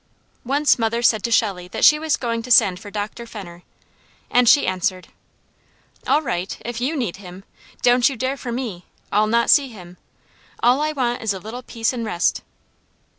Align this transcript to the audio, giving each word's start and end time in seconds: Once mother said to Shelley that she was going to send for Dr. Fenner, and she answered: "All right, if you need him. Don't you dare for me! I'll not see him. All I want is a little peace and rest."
Once 0.43 0.79
mother 0.79 1.03
said 1.03 1.21
to 1.21 1.29
Shelley 1.29 1.67
that 1.67 1.85
she 1.85 1.99
was 1.99 2.17
going 2.17 2.41
to 2.41 2.49
send 2.49 2.79
for 2.79 2.89
Dr. 2.89 3.27
Fenner, 3.27 3.61
and 4.31 4.49
she 4.49 4.65
answered: 4.65 5.09
"All 6.07 6.23
right, 6.23 6.57
if 6.65 6.81
you 6.81 6.95
need 6.95 7.17
him. 7.17 7.43
Don't 7.83 8.09
you 8.09 8.15
dare 8.15 8.35
for 8.35 8.51
me! 8.51 8.85
I'll 9.11 9.27
not 9.27 9.51
see 9.51 9.67
him. 9.67 9.97
All 10.63 10.81
I 10.81 10.91
want 10.91 11.21
is 11.21 11.33
a 11.35 11.39
little 11.39 11.61
peace 11.61 11.93
and 11.93 12.03
rest." 12.03 12.41